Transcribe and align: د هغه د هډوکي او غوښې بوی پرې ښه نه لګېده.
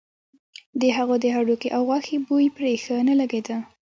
د 0.81 0.83
هغه 0.97 1.15
د 1.23 1.25
هډوکي 1.35 1.69
او 1.75 1.81
غوښې 1.89 2.17
بوی 2.27 2.47
پرې 2.55 2.71
ښه 2.83 2.95
نه 3.07 3.13
لګېده. 3.21 3.57